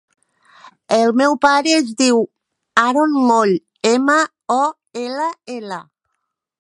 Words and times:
El 0.95 1.11
meu 1.19 1.35
pare 1.43 1.75
es 1.81 1.91
diu 1.99 2.23
Haron 2.85 3.13
Moll: 3.29 3.53
ema, 3.91 4.19
o, 4.57 4.61
ela, 5.05 5.29
ela. 5.59 5.81